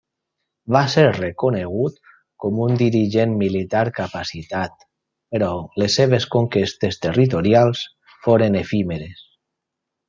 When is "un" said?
2.67-2.73